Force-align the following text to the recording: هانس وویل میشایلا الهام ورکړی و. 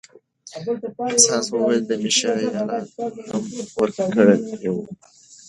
هانس 0.97 1.45
وویل 1.51 1.83
میشایلا 2.03 2.61
الهام 2.77 3.43
ورکړی 3.75 4.69
و. 4.73 4.77